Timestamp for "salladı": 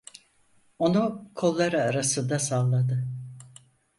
2.39-3.07